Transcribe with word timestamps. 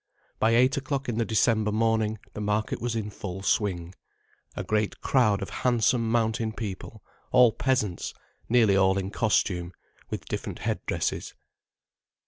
By 0.39 0.55
eight 0.55 0.77
o'clock 0.77 1.07
in 1.09 1.19
the 1.19 1.25
December 1.25 1.71
morning 1.71 2.17
the 2.33 2.41
market 2.41 2.81
was 2.81 2.95
in 2.95 3.11
full 3.11 3.43
swing: 3.43 3.93
a 4.55 4.63
great 4.63 4.99
crowd 5.01 5.43
of 5.43 5.51
handsome 5.61 6.09
mountain 6.11 6.53
people, 6.53 7.03
all 7.31 7.51
peasants, 7.51 8.15
nearly 8.49 8.75
all 8.75 8.97
in 8.97 9.11
costume, 9.11 9.73
with 10.09 10.25
different 10.25 10.57
head 10.57 10.83
dresses. 10.87 11.35